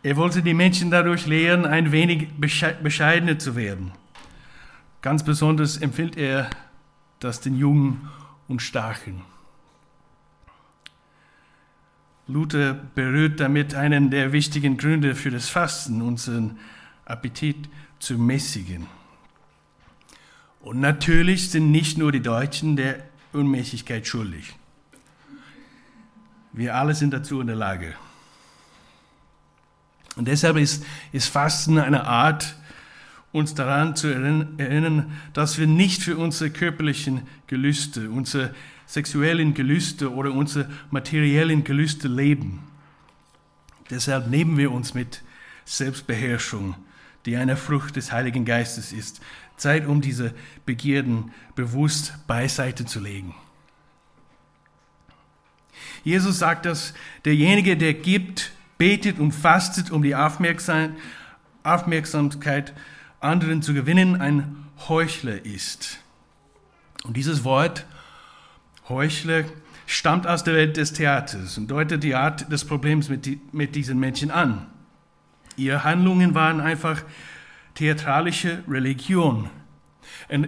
Er 0.03 0.17
wollte 0.17 0.43
die 0.43 0.53
Menschen 0.53 0.91
dadurch 0.91 1.25
lehren, 1.25 1.65
ein 1.65 1.93
wenig 1.93 2.27
bescheidener 2.37 3.39
zu 3.39 3.55
werden. 3.55 3.93
Ganz 5.01 5.23
besonders 5.23 5.77
empfiehlt 5.77 6.17
er 6.17 6.49
das 7.19 7.39
den 7.39 7.57
Jungen 7.57 8.09
und 8.49 8.61
Starken. 8.61 9.21
Luther 12.27 12.73
berührt 12.73 13.39
damit 13.39 13.75
einen 13.75 14.09
der 14.09 14.33
wichtigen 14.33 14.77
Gründe 14.77 15.15
für 15.15 15.31
das 15.31 15.47
Fasten, 15.49 16.01
unseren 16.01 16.57
Appetit 17.05 17.69
zu 17.99 18.17
mäßigen. 18.17 18.87
Und 20.61 20.79
natürlich 20.79 21.49
sind 21.49 21.71
nicht 21.71 21.97
nur 21.97 22.11
die 22.11 22.21
Deutschen 22.21 22.75
der 22.75 23.03
Unmäßigkeit 23.33 24.05
schuldig. 24.05 24.53
Wir 26.51 26.75
alle 26.75 26.93
sind 26.93 27.13
dazu 27.13 27.39
in 27.41 27.47
der 27.47 27.55
Lage. 27.55 27.95
Und 30.15 30.27
deshalb 30.27 30.57
ist, 30.57 30.85
ist 31.11 31.27
Fasten 31.27 31.77
eine 31.79 32.05
Art, 32.05 32.55
uns 33.31 33.55
daran 33.55 33.95
zu 33.95 34.07
erinnern, 34.07 35.11
dass 35.33 35.57
wir 35.57 35.65
nicht 35.65 36.03
für 36.03 36.17
unsere 36.17 36.51
körperlichen 36.51 37.23
Gelüste, 37.47 38.11
unsere 38.11 38.53
sexuellen 38.85 39.55
Gelüste 39.55 40.13
oder 40.13 40.31
unsere 40.31 40.69
materiellen 40.91 41.63
Gelüste 41.63 42.07
leben. 42.07 42.59
Deshalb 43.89 44.27
nehmen 44.27 44.57
wir 44.57 44.71
uns 44.71 44.93
mit 44.93 45.23
Selbstbeherrschung, 45.65 46.75
die 47.25 47.35
eine 47.37 47.57
Frucht 47.57 47.95
des 47.95 48.11
Heiligen 48.11 48.45
Geistes 48.45 48.93
ist, 48.93 49.19
Zeit, 49.57 49.87
um 49.87 50.01
diese 50.01 50.33
Begierden 50.65 51.31
bewusst 51.55 52.13
beiseite 52.27 52.85
zu 52.85 52.99
legen. 52.99 53.33
Jesus 56.03 56.39
sagt, 56.39 56.65
dass 56.65 56.93
derjenige, 57.25 57.77
der 57.77 57.93
gibt, 57.93 58.51
betet 58.77 59.19
und 59.19 59.31
fastet, 59.31 59.91
um 59.91 60.03
die 60.03 60.15
Aufmerksamkeit 60.15 62.73
anderen 63.19 63.61
zu 63.61 63.73
gewinnen, 63.73 64.19
ein 64.19 64.67
Heuchler 64.87 65.45
ist. 65.45 65.99
Und 67.03 67.17
dieses 67.17 67.43
Wort 67.43 67.85
Heuchler 68.89 69.45
stammt 69.85 70.27
aus 70.27 70.43
der 70.43 70.55
Welt 70.55 70.77
des 70.77 70.93
Theaters 70.93 71.57
und 71.57 71.69
deutet 71.69 72.03
die 72.03 72.15
Art 72.15 72.51
des 72.51 72.65
Problems 72.65 73.09
mit, 73.09 73.25
die, 73.25 73.39
mit 73.51 73.75
diesen 73.75 73.99
Menschen 73.99 74.31
an. 74.31 74.67
Ihre 75.55 75.83
Handlungen 75.83 76.35
waren 76.35 76.59
einfach 76.59 77.03
theatralische 77.75 78.63
Religion. 78.67 79.49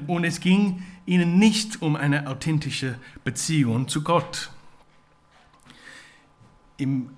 Und 0.08 0.24
es 0.24 0.40
ging 0.40 0.84
ihnen 1.06 1.38
nicht 1.38 1.82
um 1.82 1.96
eine 1.96 2.28
authentische 2.28 2.96
Beziehung 3.24 3.88
zu 3.88 4.04
Gott. 4.04 4.52
Im 6.78 7.12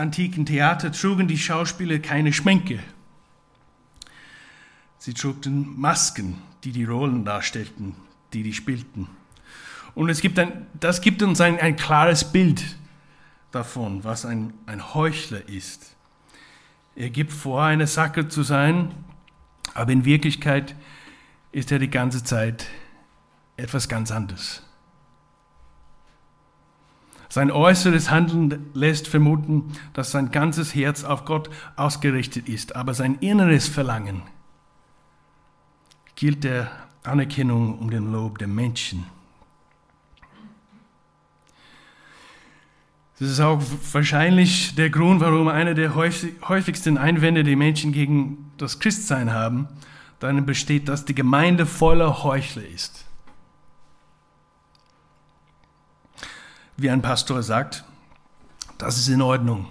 antiken 0.00 0.46
Theater 0.46 0.90
trugen 0.90 1.28
die 1.28 1.38
Schauspieler 1.38 1.98
keine 1.98 2.32
Schminke. 2.32 2.80
Sie 4.98 5.14
trugen 5.14 5.80
Masken, 5.80 6.42
die 6.64 6.72
die 6.72 6.84
Rollen 6.84 7.24
darstellten, 7.24 7.94
die 8.32 8.42
die 8.42 8.52
spielten. 8.52 9.08
Und 9.94 10.08
es 10.08 10.20
gibt 10.20 10.38
ein, 10.38 10.66
das 10.78 11.00
gibt 11.00 11.22
uns 11.22 11.40
ein, 11.40 11.58
ein 11.58 11.76
klares 11.76 12.32
Bild 12.32 12.62
davon, 13.50 14.04
was 14.04 14.24
ein, 14.24 14.52
ein 14.66 14.94
Heuchler 14.94 15.48
ist. 15.48 15.96
Er 16.96 17.10
gibt 17.10 17.32
vor, 17.32 17.62
eine 17.62 17.86
Sache 17.86 18.28
zu 18.28 18.42
sein, 18.42 18.92
aber 19.74 19.92
in 19.92 20.04
Wirklichkeit 20.04 20.74
ist 21.52 21.72
er 21.72 21.78
die 21.78 21.90
ganze 21.90 22.22
Zeit 22.22 22.66
etwas 23.56 23.88
ganz 23.88 24.10
anderes. 24.10 24.62
Sein 27.30 27.52
äußeres 27.52 28.10
Handeln 28.10 28.66
lässt 28.74 29.06
vermuten, 29.06 29.72
dass 29.92 30.10
sein 30.10 30.32
ganzes 30.32 30.74
Herz 30.74 31.04
auf 31.04 31.24
Gott 31.24 31.48
ausgerichtet 31.76 32.48
ist, 32.48 32.74
aber 32.74 32.92
sein 32.92 33.18
inneres 33.20 33.68
Verlangen 33.68 34.22
gilt 36.16 36.42
der 36.42 36.70
Anerkennung 37.04 37.78
um 37.78 37.88
den 37.88 38.10
Lob 38.12 38.38
der 38.38 38.48
Menschen. 38.48 39.06
Das 43.20 43.28
ist 43.28 43.40
auch 43.40 43.62
wahrscheinlich 43.92 44.74
der 44.74 44.90
Grund, 44.90 45.20
warum 45.20 45.46
einer 45.46 45.74
der 45.74 45.94
häufigsten 45.94 46.98
Einwände, 46.98 47.44
die 47.44 47.54
Menschen 47.54 47.92
gegen 47.92 48.50
das 48.56 48.80
Christsein 48.80 49.32
haben, 49.32 49.68
darin 50.18 50.44
besteht, 50.46 50.88
dass 50.88 51.04
die 51.04 51.14
Gemeinde 51.14 51.64
voller 51.64 52.24
Heuchler 52.24 52.66
ist. 52.66 53.06
Wie 56.80 56.88
ein 56.88 57.02
Pastor 57.02 57.42
sagt, 57.42 57.84
das 58.78 58.96
ist 58.96 59.08
in 59.08 59.20
Ordnung. 59.20 59.66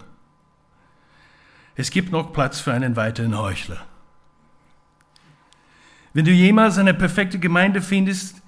Es 1.76 1.90
gibt 1.90 2.12
noch 2.12 2.34
Platz 2.34 2.60
für 2.60 2.72
einen 2.72 2.96
weiteren 2.96 3.36
Heuchler. 3.36 3.84
Wenn 6.14 6.26
du 6.26 6.32
jemals 6.32 6.78
eine 6.78 6.94
perfekte 6.94 7.40
Gemeinde 7.40 7.82
findest, 7.82 8.44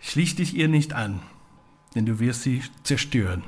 schließ 0.00 0.36
dich 0.36 0.54
ihr 0.54 0.68
nicht 0.68 0.94
an, 0.94 1.20
denn 1.94 2.06
du 2.06 2.18
wirst 2.18 2.40
sie 2.40 2.62
zerstören. 2.84 3.44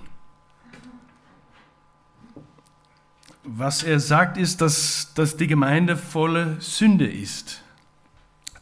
Was 3.45 3.83
er 3.83 4.01
sagt, 4.01 4.37
ist, 4.37 4.61
dass, 4.61 5.15
dass 5.15 5.39
die 5.39 5.47
Gemeinde 5.47 5.97
voller 5.97 6.61
Sünde 6.61 7.11
ist. 7.11 7.63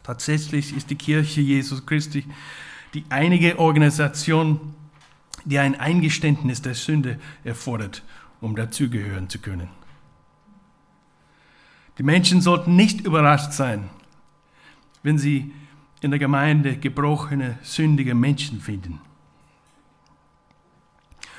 Tatsächlich 0.03 0.73
ist 0.73 0.89
die 0.89 0.95
Kirche 0.95 1.41
Jesus 1.41 1.85
Christi 1.85 2.23
die 2.93 3.03
einige 3.09 3.59
Organisation, 3.59 4.73
die 5.47 5.59
ein 5.59 5.79
Eingeständnis 5.79 6.61
der 6.61 6.75
Sünde 6.75 7.19
erfordert, 7.43 8.03
um 8.41 8.55
dazugehören 8.55 9.29
zu 9.29 9.39
können. 9.39 9.69
Die 11.97 12.03
Menschen 12.03 12.41
sollten 12.41 12.75
nicht 12.75 13.01
überrascht 13.01 13.53
sein, 13.53 13.89
wenn 15.03 15.17
sie 15.17 15.53
in 16.01 16.11
der 16.11 16.19
Gemeinde 16.19 16.77
gebrochene, 16.77 17.57
sündige 17.63 18.13
Menschen 18.13 18.59
finden. 18.59 18.99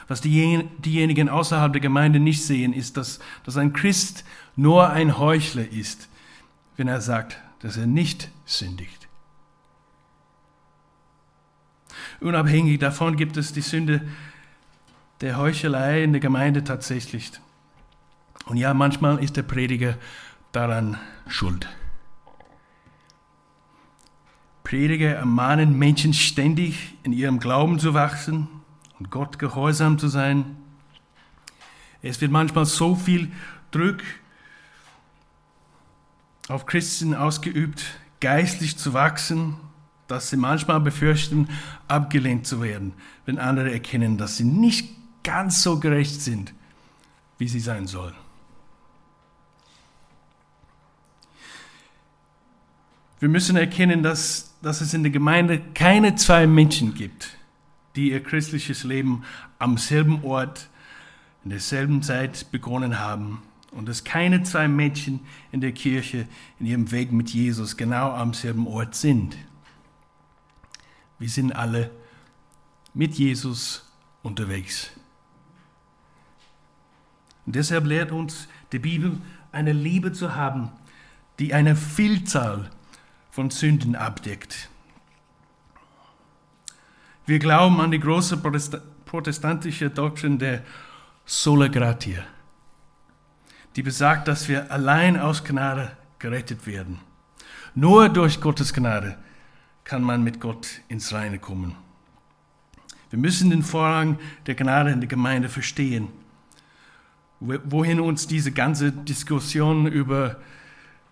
Was 0.08 0.22
diejenigen 0.22 1.28
außerhalb 1.28 1.72
der 1.72 1.82
Gemeinde 1.82 2.18
nicht 2.18 2.42
sehen, 2.42 2.72
ist, 2.72 2.96
dass, 2.96 3.20
dass 3.44 3.58
ein 3.58 3.74
Christ 3.74 4.24
nur 4.56 4.88
ein 4.88 5.18
Heuchler 5.18 5.68
ist, 5.68 6.08
wenn 6.78 6.88
er 6.88 7.02
sagt, 7.02 7.38
dass 7.60 7.76
er 7.76 7.86
nicht 7.86 8.30
sündigt. 8.46 9.07
Unabhängig 12.20 12.78
davon 12.80 13.16
gibt 13.16 13.36
es 13.36 13.52
die 13.52 13.60
Sünde 13.60 14.00
der 15.20 15.36
Heuchelei 15.36 16.02
in 16.02 16.12
der 16.12 16.20
Gemeinde 16.20 16.64
tatsächlich. 16.64 17.30
Und 18.46 18.56
ja, 18.56 18.74
manchmal 18.74 19.22
ist 19.22 19.36
der 19.36 19.42
Prediger 19.42 19.96
daran 20.52 20.98
schuld. 21.28 21.68
Prediger 24.64 25.14
ermahnen 25.14 25.78
Menschen 25.78 26.12
ständig 26.12 26.94
in 27.02 27.12
ihrem 27.12 27.38
Glauben 27.38 27.78
zu 27.78 27.94
wachsen 27.94 28.48
und 28.98 29.10
Gott 29.10 29.38
gehorsam 29.38 29.98
zu 29.98 30.08
sein. 30.08 30.56
Es 32.02 32.20
wird 32.20 32.32
manchmal 32.32 32.66
so 32.66 32.94
viel 32.94 33.30
Druck 33.70 34.02
auf 36.48 36.66
Christen 36.66 37.14
ausgeübt, 37.14 37.84
geistlich 38.20 38.76
zu 38.76 38.92
wachsen, 38.92 39.56
dass 40.08 40.30
sie 40.30 40.36
manchmal 40.36 40.80
befürchten, 40.80 41.48
abgelehnt 41.86 42.46
zu 42.46 42.62
werden, 42.62 42.94
wenn 43.26 43.38
andere 43.38 43.70
erkennen, 43.70 44.18
dass 44.18 44.38
sie 44.38 44.44
nicht 44.44 44.88
ganz 45.22 45.62
so 45.62 45.78
gerecht 45.78 46.20
sind, 46.20 46.54
wie 47.36 47.48
sie 47.48 47.60
sein 47.60 47.86
sollen. 47.86 48.14
Wir 53.20 53.28
müssen 53.28 53.56
erkennen, 53.56 54.02
dass, 54.02 54.54
dass 54.62 54.80
es 54.80 54.94
in 54.94 55.02
der 55.02 55.10
Gemeinde 55.10 55.60
keine 55.74 56.14
zwei 56.14 56.46
Menschen 56.46 56.94
gibt, 56.94 57.36
die 57.96 58.10
ihr 58.10 58.22
christliches 58.22 58.84
Leben 58.84 59.24
am 59.58 59.76
selben 59.76 60.22
Ort, 60.24 60.68
in 61.44 61.50
derselben 61.50 62.02
Zeit 62.02 62.50
begonnen 62.52 62.98
haben 62.98 63.42
und 63.70 63.88
dass 63.88 64.04
keine 64.04 64.42
zwei 64.44 64.68
Menschen 64.68 65.20
in 65.52 65.60
der 65.60 65.72
Kirche 65.72 66.26
in 66.58 66.66
ihrem 66.66 66.90
Weg 66.90 67.12
mit 67.12 67.30
Jesus 67.30 67.76
genau 67.76 68.12
am 68.12 68.34
selben 68.34 68.66
Ort 68.66 68.94
sind. 68.94 69.36
Wir 71.18 71.28
sind 71.28 71.52
alle 71.52 71.90
mit 72.94 73.14
Jesus 73.14 73.90
unterwegs. 74.22 74.90
Und 77.46 77.56
deshalb 77.56 77.86
lehrt 77.86 78.12
uns 78.12 78.48
die 78.72 78.78
Bibel, 78.78 79.18
eine 79.52 79.72
Liebe 79.72 80.12
zu 80.12 80.34
haben, 80.34 80.70
die 81.38 81.54
eine 81.54 81.76
Vielzahl 81.76 82.70
von 83.30 83.50
Sünden 83.50 83.96
abdeckt. 83.96 84.68
Wir 87.24 87.38
glauben 87.38 87.80
an 87.80 87.90
die 87.90 88.00
große 88.00 88.38
protestantische 89.04 89.90
Doktrin 89.90 90.38
der 90.38 90.62
Sola 91.24 91.68
Gratia, 91.68 92.22
die 93.76 93.82
besagt, 93.82 94.28
dass 94.28 94.48
wir 94.48 94.70
allein 94.72 95.18
aus 95.18 95.44
Gnade 95.44 95.96
gerettet 96.18 96.66
werden. 96.66 97.00
Nur 97.74 98.08
durch 98.08 98.40
Gottes 98.40 98.72
Gnade 98.72 99.18
kann 99.88 100.02
man 100.02 100.22
mit 100.22 100.38
Gott 100.38 100.82
ins 100.88 101.14
Reine 101.14 101.38
kommen. 101.38 101.74
Wir 103.08 103.18
müssen 103.18 103.48
den 103.48 103.62
Vorrang 103.62 104.18
der 104.46 104.54
Gnade 104.54 104.90
in 104.90 105.00
der 105.00 105.08
Gemeinde 105.08 105.48
verstehen, 105.48 106.08
wohin 107.40 107.98
uns 107.98 108.26
diese 108.26 108.52
ganze 108.52 108.92
Diskussion 108.92 109.86
über 109.86 110.36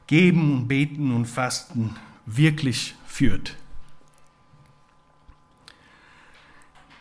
Geben 0.06 0.52
und 0.52 0.68
Beten 0.68 1.10
und 1.10 1.24
Fasten 1.24 1.96
wirklich 2.26 2.94
führt. 3.06 3.56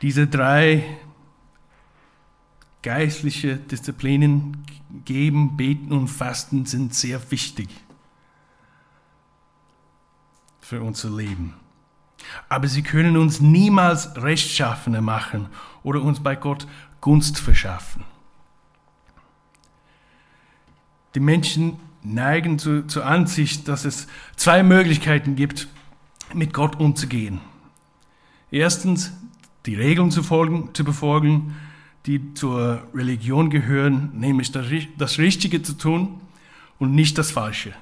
Diese 0.02 0.28
drei 0.28 0.98
geistliche 2.84 3.58
Disziplinen, 3.58 4.66
Geben, 5.04 5.58
Beten 5.58 5.92
und 5.92 6.08
Fasten, 6.08 6.66
sind 6.66 6.96
sehr 6.96 7.20
wichtig 7.32 7.68
für 10.62 10.82
unser 10.82 11.10
Leben. 11.10 11.65
Aber 12.50 12.68
sie 12.68 12.82
können 12.82 13.18
uns 13.18 13.40
niemals 13.40 14.16
Rechtschaffene 14.22 15.02
machen 15.02 15.48
oder 15.84 16.02
uns 16.02 16.22
bei 16.22 16.36
Gott 16.36 16.68
Gunst 17.02 17.40
verschaffen. 17.40 18.04
Die 21.14 21.20
Menschen 21.20 21.78
neigen 22.04 22.60
zu, 22.60 22.86
zur 22.88 23.06
Ansicht, 23.06 23.68
dass 23.68 23.86
es 23.86 24.08
zwei 24.36 24.64
Möglichkeiten 24.64 25.36
gibt, 25.36 25.68
mit 26.34 26.54
Gott 26.54 26.80
umzugehen. 26.80 27.40
Erstens 28.52 29.14
die 29.66 29.76
Regeln 29.76 30.12
zu, 30.12 30.24
folgen, 30.24 30.70
zu 30.74 30.84
befolgen, 30.84 31.56
die 32.06 32.34
zur 32.36 32.84
Religion 32.94 33.50
gehören, 33.50 34.12
nämlich 34.14 34.52
das 34.52 35.18
Richtige 35.18 35.62
zu 35.62 35.74
tun 35.74 36.22
und 36.78 36.94
nicht 36.94 37.18
das 37.18 37.32
Falsche. 37.32 37.74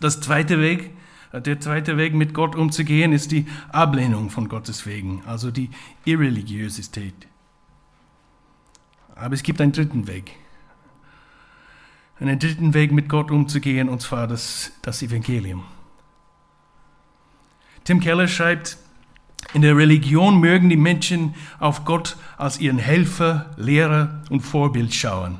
Das 0.00 0.20
zweite 0.20 0.58
Weg, 0.60 0.86
äh, 0.86 0.90
der 1.40 1.60
zweite 1.60 1.96
Weg, 1.96 2.14
mit 2.14 2.34
Gott 2.34 2.54
umzugehen, 2.54 3.12
ist 3.12 3.32
die 3.32 3.46
Ablehnung 3.70 4.30
von 4.30 4.48
Gottes 4.48 4.86
Wegen, 4.86 5.22
also 5.26 5.50
die 5.50 5.70
Irreligiosität. 6.04 7.14
Aber 9.14 9.34
es 9.34 9.42
gibt 9.42 9.60
einen 9.60 9.72
dritten 9.72 10.06
Weg. 10.08 10.32
Einen 12.18 12.38
dritten 12.38 12.74
Weg, 12.74 12.92
mit 12.92 13.08
Gott 13.08 13.30
umzugehen, 13.30 13.88
und 13.88 14.02
zwar 14.02 14.26
das, 14.26 14.72
das 14.82 15.02
Evangelium. 15.02 15.64
Tim 17.84 18.00
Keller 18.00 18.28
schreibt, 18.28 18.78
In 19.54 19.62
der 19.62 19.76
Religion 19.76 20.38
mögen 20.38 20.68
die 20.68 20.76
Menschen 20.76 21.34
auf 21.58 21.84
Gott 21.84 22.16
als 22.36 22.60
ihren 22.60 22.78
Helfer, 22.78 23.50
Lehrer 23.56 24.22
und 24.30 24.40
Vorbild 24.40 24.94
schauen. 24.94 25.38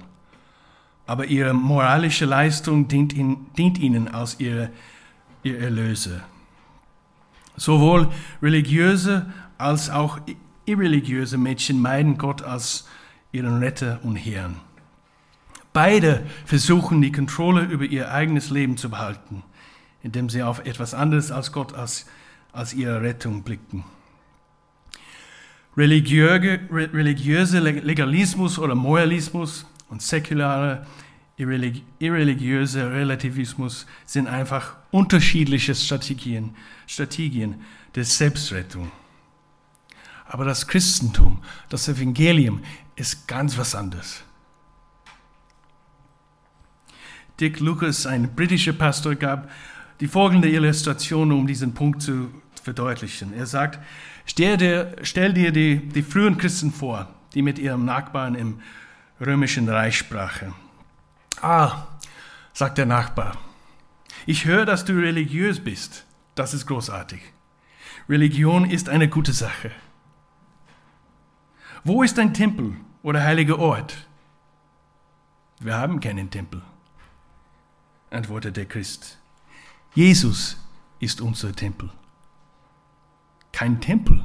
Aber 1.07 1.27
ihre 1.27 1.53
moralische 1.53 2.25
Leistung 2.25 2.89
dient 2.89 3.13
ihnen, 3.13 3.47
dient 3.57 3.79
ihnen 3.79 4.09
als 4.09 4.41
ihre, 4.41 4.71
ihr 5.43 5.59
Erlöser. 5.59 6.21
Sowohl 7.57 8.09
religiöse 8.43 9.33
als 9.59 9.91
auch 9.91 10.19
irreligiöse 10.65 11.39
Menschen 11.39 11.81
meiden 11.81 12.19
Gott 12.19 12.43
als 12.43 12.89
ihren 13.33 13.59
Retter 13.59 14.01
und 14.03 14.17
Herrn. 14.17 14.57
Beide 15.73 16.27
versuchen 16.45 17.01
die 17.01 17.13
Kontrolle 17.13 17.65
über 17.65 17.85
ihr 17.85 18.13
eigenes 18.13 18.51
Leben 18.51 18.77
zu 18.77 18.91
behalten, 18.91 19.43
indem 20.03 20.29
sie 20.29 20.43
auf 20.43 20.65
etwas 20.67 20.93
anderes 20.95 21.31
als 21.31 21.53
Gott 21.53 21.75
als, 21.75 22.07
als 22.53 22.75
ihre 22.75 23.01
Rettung 23.01 23.43
blicken. 23.43 23.85
Religiöse, 25.77 27.59
Legalismus 27.61 28.59
oder 28.59 28.75
Moralismus 28.75 29.67
und 29.89 30.03
säkularer 31.43 31.73
irreligiöser 31.99 32.93
Relativismus 32.93 33.87
sind 34.07 34.27
einfach 34.27 34.77
unterschiedliche 34.91 35.75
Strategien, 35.75 36.55
Strategien 36.87 37.63
der 37.95 38.05
Selbstrettung. 38.05 38.91
Aber 40.27 40.45
das 40.45 40.67
Christentum, 40.67 41.43
das 41.69 41.89
Evangelium 41.89 42.63
ist 42.97 43.27
ganz 43.29 43.59
was 43.59 43.75
anderes. 43.75 44.23
Dick 47.41 47.61
Lucas, 47.61 48.07
ein 48.07 48.35
britischer 48.35 48.73
Pastor, 48.73 49.15
gab 49.15 49.51
die 50.01 50.09
folgende 50.09 50.49
Illustration, 50.49 51.33
um 51.33 51.47
diesen 51.47 51.75
Punkt 51.75 52.03
zu 52.03 52.31
verdeutlichen. 52.63 53.35
Er 53.35 53.47
sagt, 53.47 53.79
stell 54.27 54.57
dir, 54.57 54.97
stell 55.03 55.33
dir 55.33 55.51
die, 55.51 55.89
die 55.89 56.03
frühen 56.03 56.39
Christen 56.39 56.73
vor, 56.73 57.09
die 57.35 57.43
mit 57.43 57.59
ihrem 57.59 57.85
Nachbarn 57.85 58.35
im 58.35 58.61
römischen 59.21 59.69
Reich 59.69 59.99
sprachen. 59.99 60.55
Ah, 61.43 61.89
sagt 62.53 62.79
der 62.79 62.87
Nachbar, 62.87 63.37
ich 64.27 64.45
höre, 64.45 64.65
dass 64.65 64.85
du 64.85 64.93
religiös 64.93 65.63
bist. 65.63 66.07
Das 66.37 66.55
ist 66.55 66.67
großartig. 66.67 67.21
Religion 68.09 68.71
ist 68.71 68.89
eine 68.89 69.09
gute 69.09 69.33
Sache. 69.33 69.73
Wo 71.83 72.05
ist 72.05 72.17
dein 72.17 72.33
Tempel 72.33 72.77
oder 73.03 73.25
heiliger 73.25 73.59
Ort? 73.59 74.07
Wir 75.59 75.77
haben 75.77 75.99
keinen 75.99 76.31
Tempel, 76.31 76.63
antwortet 78.11 78.57
der 78.57 78.67
Christ. 78.67 79.19
Jesus 79.95 80.57
ist 81.01 81.21
unser 81.21 81.53
Tempel. 81.53 81.91
Kein 83.51 83.81
Tempel. 83.81 84.25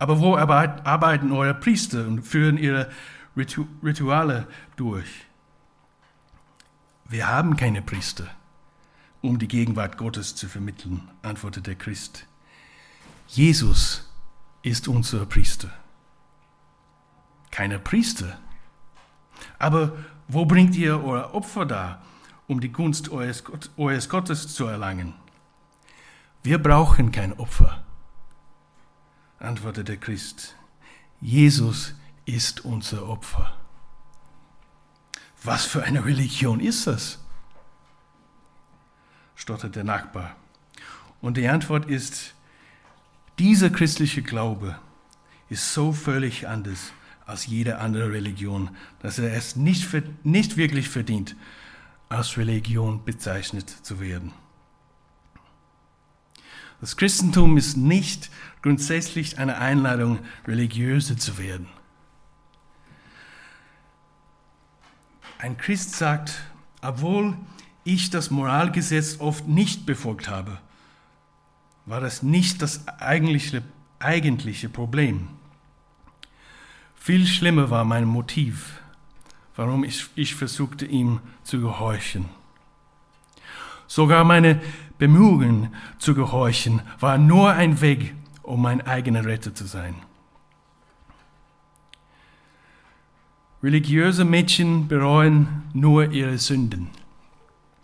Aber 0.00 0.18
wo 0.18 0.36
arbeiten 0.36 1.30
eure 1.30 1.54
Priester 1.54 2.04
und 2.04 2.22
führen 2.22 2.58
ihre 2.58 2.90
Rituale 3.36 4.48
durch? 4.74 5.26
Wir 7.06 7.28
haben 7.28 7.56
keine 7.56 7.82
Priester, 7.82 8.28
um 9.20 9.38
die 9.38 9.48
Gegenwart 9.48 9.98
Gottes 9.98 10.34
zu 10.34 10.48
vermitteln, 10.48 11.10
antwortet 11.22 11.66
der 11.66 11.74
Christ. 11.74 12.26
Jesus 13.28 14.10
ist 14.62 14.88
unser 14.88 15.26
Priester. 15.26 15.70
Keine 17.50 17.78
Priester. 17.78 18.38
Aber 19.58 19.92
wo 20.28 20.46
bringt 20.46 20.74
ihr 20.76 21.04
euer 21.04 21.34
Opfer 21.34 21.66
dar, 21.66 22.02
um 22.46 22.60
die 22.60 22.72
Gunst 22.72 23.10
eures, 23.10 23.44
eures 23.76 24.08
Gottes 24.08 24.54
zu 24.54 24.66
erlangen? 24.66 25.14
Wir 26.42 26.58
brauchen 26.58 27.12
kein 27.12 27.32
Opfer, 27.34 27.84
antwortet 29.38 29.88
der 29.88 29.98
Christ. 29.98 30.56
Jesus 31.20 31.94
ist 32.24 32.64
unser 32.64 33.08
Opfer. 33.08 33.63
Was 35.44 35.64
für 35.64 35.82
eine 35.84 36.04
Religion 36.04 36.58
ist 36.58 36.86
das? 36.86 37.18
stottert 39.36 39.76
der 39.76 39.84
Nachbar. 39.84 40.36
Und 41.20 41.36
die 41.36 41.48
Antwort 41.48 41.86
ist, 41.86 42.34
dieser 43.38 43.68
christliche 43.68 44.22
Glaube 44.22 44.78
ist 45.50 45.74
so 45.74 45.92
völlig 45.92 46.48
anders 46.48 46.92
als 47.26 47.46
jede 47.46 47.78
andere 47.78 48.12
Religion, 48.12 48.70
dass 49.00 49.18
er 49.18 49.32
es 49.34 49.56
nicht, 49.56 49.86
nicht 50.24 50.56
wirklich 50.56 50.88
verdient, 50.88 51.36
als 52.08 52.36
Religion 52.36 53.04
bezeichnet 53.04 53.68
zu 53.68 54.00
werden. 54.00 54.32
Das 56.80 56.96
Christentum 56.96 57.56
ist 57.56 57.76
nicht 57.76 58.30
grundsätzlich 58.62 59.38
eine 59.38 59.58
Einladung, 59.58 60.18
religiöse 60.46 61.16
zu 61.16 61.38
werden. 61.38 61.68
Ein 65.44 65.58
Christ 65.58 65.96
sagt, 65.96 66.40
obwohl 66.80 67.36
ich 67.84 68.08
das 68.08 68.30
Moralgesetz 68.30 69.20
oft 69.20 69.46
nicht 69.46 69.84
befolgt 69.84 70.30
habe, 70.30 70.56
war 71.84 72.00
das 72.00 72.22
nicht 72.22 72.62
das 72.62 72.88
eigentliche, 72.88 73.62
eigentliche 73.98 74.70
Problem. 74.70 75.28
Viel 76.94 77.26
schlimmer 77.26 77.68
war 77.68 77.84
mein 77.84 78.06
Motiv, 78.06 78.80
warum 79.54 79.84
ich, 79.84 80.06
ich 80.14 80.34
versuchte, 80.34 80.86
ihm 80.86 81.20
zu 81.42 81.60
gehorchen. 81.60 82.24
Sogar 83.86 84.24
meine 84.24 84.62
Bemühungen 84.96 85.74
zu 85.98 86.14
gehorchen 86.14 86.80
waren 87.00 87.26
nur 87.26 87.52
ein 87.52 87.82
Weg, 87.82 88.14
um 88.42 88.62
mein 88.62 88.80
eigener 88.86 89.26
Retter 89.26 89.54
zu 89.54 89.66
sein. 89.66 89.94
Religiöse 93.64 94.26
Mädchen 94.26 94.88
bereuen 94.88 95.62
nur 95.72 96.12
ihre 96.12 96.36
Sünden. 96.36 96.90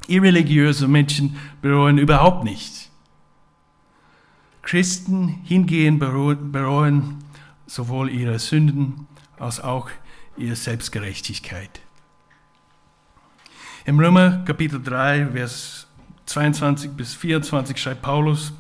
Irreligiöse 0.09 0.87
Menschen 0.87 1.39
bereuen 1.63 1.97
überhaupt 1.97 2.45
nicht. 2.45 2.91
Christen 4.61 5.29
hingehen 5.43 5.99
bereuen 5.99 7.25
sowohl 7.67 8.11
ihre 8.11 8.39
Sünden 8.39 9.07
als 9.39 9.59
auch 9.59 9.89
ihre 10.37 10.55
Selbstgerechtigkeit. 10.55 11.81
Im 13.87 13.99
Römer 13.99 14.45
Kapitel 14.45 14.83
3, 14.83 15.29
Vers 15.29 15.87
22 16.27 16.91
bis 16.91 17.15
24 17.15 17.79
schreibt 17.79 18.03
Paulus, 18.03 18.53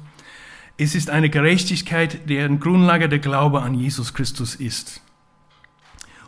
es 0.78 0.94
ist 0.94 1.10
eine 1.10 1.28
Gerechtigkeit, 1.28 2.30
deren 2.30 2.60
Grundlage 2.60 3.10
der 3.10 3.18
Glaube 3.18 3.60
an 3.60 3.74
Jesus 3.74 4.14
Christus 4.14 4.54
ist 4.54 5.02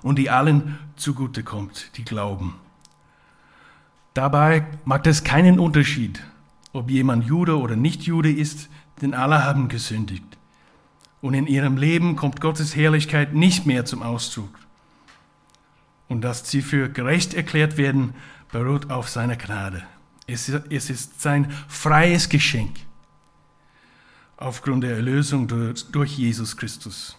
und 0.03 0.17
die 0.17 0.31
allen 0.31 0.79
zugute 0.97 1.43
kommt, 1.43 1.97
die 1.97 2.05
glauben. 2.05 2.55
Dabei 4.15 4.67
macht 4.85 5.07
es 5.07 5.25
keinen 5.25 5.59
Unterschied, 5.59 6.23
ob 6.73 6.91
jemand 6.91 7.25
Jude 7.25 7.59
oder 7.59 7.77
nicht 7.77 8.03
Jude 8.03 8.31
ist, 8.31 8.69
denn 9.01 9.15
alle 9.15 9.45
haben 9.45 9.69
gesündigt. 9.69 10.25
Und 11.21 11.35
in 11.35 11.47
ihrem 11.47 11.77
Leben 11.77 12.17
kommt 12.17 12.41
Gottes 12.41 12.75
Herrlichkeit 12.75 13.33
nicht 13.35 13.65
mehr 13.65 13.85
zum 13.85 14.03
Ausdruck. 14.03 14.59
Und 16.09 16.23
dass 16.23 16.51
sie 16.51 16.63
für 16.63 16.89
gerecht 16.89 17.33
erklärt 17.33 17.77
werden, 17.77 18.15
beruht 18.51 18.91
auf 18.91 19.09
seiner 19.09 19.37
Gnade. 19.37 19.83
Es 20.27 20.49
ist 20.49 21.21
sein 21.21 21.51
freies 21.69 22.29
Geschenk 22.29 22.77
aufgrund 24.37 24.85
der 24.85 24.97
Erlösung 24.97 25.47
durch 25.47 26.19
Jesus 26.19 26.57
Christus. 26.57 27.17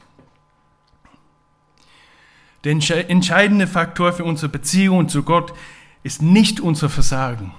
Der 2.63 2.71
entscheidende 3.09 3.67
Faktor 3.67 4.13
für 4.13 4.23
unsere 4.23 4.49
Beziehung 4.49 5.09
zu 5.09 5.23
Gott 5.23 5.53
ist 6.03 6.21
nicht 6.21 6.61
unser 6.61 6.89
Versagen 6.89 7.53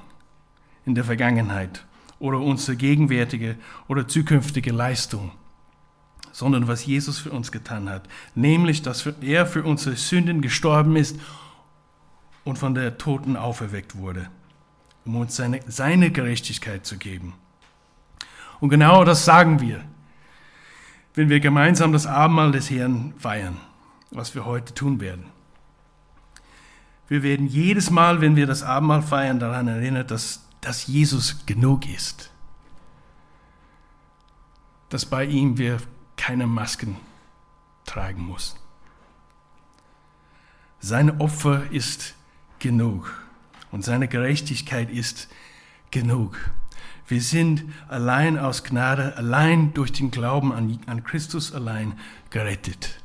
in 0.86 0.94
der 0.94 1.04
Vergangenheit 1.04 1.84
oder 2.18 2.40
unsere 2.40 2.76
gegenwärtige 2.76 3.56
oder 3.86 4.08
zukünftige 4.08 4.72
Leistung, 4.72 5.32
sondern 6.32 6.68
was 6.68 6.86
Jesus 6.86 7.18
für 7.18 7.30
uns 7.30 7.52
getan 7.52 7.90
hat, 7.90 8.08
nämlich 8.34 8.80
dass 8.80 9.06
er 9.20 9.46
für 9.46 9.62
unsere 9.64 9.96
Sünden 9.96 10.40
gestorben 10.40 10.96
ist 10.96 11.18
und 12.44 12.58
von 12.58 12.74
der 12.74 12.96
Toten 12.96 13.36
auferweckt 13.36 13.96
wurde, 13.96 14.30
um 15.04 15.16
uns 15.16 15.36
seine, 15.36 15.60
seine 15.66 16.12
Gerechtigkeit 16.12 16.86
zu 16.86 16.96
geben. 16.96 17.34
Und 18.60 18.70
genau 18.70 19.04
das 19.04 19.26
sagen 19.26 19.60
wir, 19.60 19.84
wenn 21.14 21.28
wir 21.28 21.40
gemeinsam 21.40 21.92
das 21.92 22.06
Abendmahl 22.06 22.52
des 22.52 22.70
Herrn 22.70 23.12
feiern 23.18 23.58
was 24.14 24.34
wir 24.34 24.44
heute 24.44 24.74
tun 24.74 25.00
werden. 25.00 25.26
Wir 27.08 27.22
werden 27.22 27.46
jedes 27.46 27.90
Mal, 27.90 28.20
wenn 28.20 28.36
wir 28.36 28.46
das 28.46 28.62
Abendmahl 28.62 29.02
feiern, 29.02 29.38
daran 29.38 29.68
erinnert, 29.68 30.10
dass, 30.10 30.48
dass 30.60 30.86
Jesus 30.86 31.44
genug 31.46 31.86
ist. 31.88 32.30
Dass 34.88 35.04
bei 35.04 35.24
ihm 35.24 35.58
wir 35.58 35.78
keine 36.16 36.46
Masken 36.46 36.96
tragen 37.84 38.30
müssen. 38.30 38.58
Sein 40.80 41.20
Opfer 41.20 41.70
ist 41.70 42.14
genug 42.58 43.12
und 43.70 43.84
seine 43.84 44.08
Gerechtigkeit 44.08 44.90
ist 44.90 45.28
genug. 45.90 46.38
Wir 47.06 47.20
sind 47.20 47.64
allein 47.88 48.38
aus 48.38 48.64
Gnade, 48.64 49.16
allein 49.16 49.74
durch 49.74 49.92
den 49.92 50.10
Glauben 50.10 50.52
an, 50.52 50.78
an 50.86 51.04
Christus 51.04 51.52
allein 51.52 51.98
gerettet. 52.30 53.03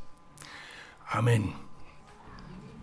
Amen. 1.14 1.69